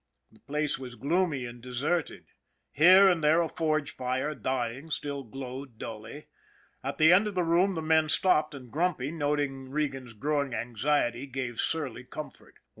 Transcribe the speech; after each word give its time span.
The 0.31 0.39
place 0.39 0.79
was 0.79 0.95
gloomy 0.95 1.45
and 1.45 1.61
deserted. 1.61 2.25
Here 2.71 3.07
and 3.07 3.23
there 3.23 3.39
a 3.43 3.47
forge 3.47 3.91
fire, 3.91 4.33
dying, 4.33 4.89
still 4.89 5.21
glowed 5.23 5.77
dully. 5.77 6.25
At 6.83 6.97
the 6.97 7.13
end 7.13 7.27
of 7.27 7.35
the 7.35 7.43
room 7.43 7.75
the 7.75 7.83
men 7.83 8.09
stopped, 8.09 8.55
and 8.55 8.71
Grumpy, 8.71 9.11
noting 9.11 9.69
Regan's 9.69 10.13
growing 10.13 10.55
anxiety, 10.55 11.27
gave 11.27 11.59
surly 11.61 12.03
comfort. 12.03 12.55